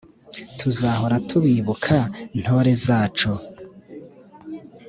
[0.59, 1.97] tuzahora tubibuka
[2.39, 3.31] ntore zacu